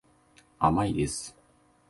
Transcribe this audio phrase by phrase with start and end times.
[0.57, 1.35] 甘いです。